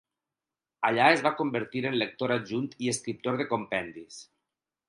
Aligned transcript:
Allà 0.89 1.09
es 1.17 1.21
va 1.27 1.33
convertir 1.43 1.83
en 1.91 1.99
lector 2.03 2.35
adjunt 2.39 2.67
i 2.87 2.91
escriptor 2.97 3.41
de 3.43 3.49
compendis. 3.55 4.19